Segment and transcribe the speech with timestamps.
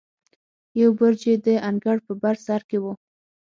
[0.81, 2.85] یو برج یې د انګړ په بر سر کې و.